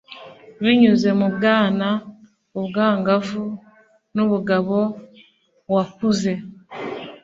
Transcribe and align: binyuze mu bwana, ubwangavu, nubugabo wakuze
binyuze 0.61 1.09
mu 1.19 1.27
bwana, 1.35 1.87
ubwangavu, 2.59 3.45
nubugabo 4.13 4.77
wakuze 5.73 6.31